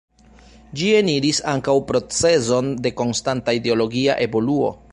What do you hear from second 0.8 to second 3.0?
eniris ankaŭ procezon de